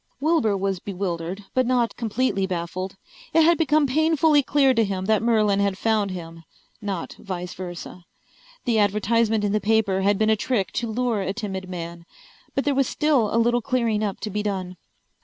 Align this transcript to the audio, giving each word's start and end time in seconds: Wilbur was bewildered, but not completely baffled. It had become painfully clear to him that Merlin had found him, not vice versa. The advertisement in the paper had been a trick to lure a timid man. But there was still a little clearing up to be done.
Wilbur 0.19 0.57
was 0.57 0.79
bewildered, 0.79 1.43
but 1.53 1.67
not 1.67 1.95
completely 1.95 2.47
baffled. 2.47 2.95
It 3.35 3.43
had 3.43 3.55
become 3.55 3.85
painfully 3.85 4.41
clear 4.41 4.73
to 4.73 4.83
him 4.83 5.05
that 5.05 5.21
Merlin 5.21 5.59
had 5.59 5.77
found 5.77 6.09
him, 6.09 6.43
not 6.81 7.15
vice 7.19 7.53
versa. 7.53 8.05
The 8.65 8.79
advertisement 8.79 9.43
in 9.43 9.51
the 9.51 9.61
paper 9.61 10.01
had 10.01 10.17
been 10.17 10.31
a 10.31 10.35
trick 10.35 10.71
to 10.71 10.91
lure 10.91 11.21
a 11.21 11.33
timid 11.33 11.69
man. 11.69 12.07
But 12.55 12.63
there 12.65 12.73
was 12.73 12.87
still 12.87 13.29
a 13.31 13.37
little 13.37 13.61
clearing 13.61 14.03
up 14.03 14.19
to 14.21 14.31
be 14.31 14.41
done. 14.41 14.75